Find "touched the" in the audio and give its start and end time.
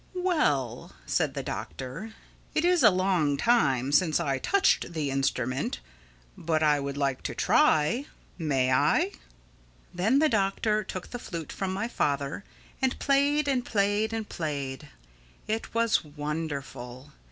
4.39-5.11